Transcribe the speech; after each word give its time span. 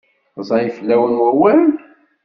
Ẓẓay 0.39 0.67
fell-awen 0.75 1.17
wawal? 1.23 1.61